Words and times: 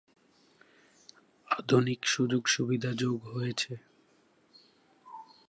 আধুনিক 1.47 2.01
সুযোগ-সুবিধা 2.05 2.91
যোগ 2.93 3.19
হয়েছে। 3.25 3.73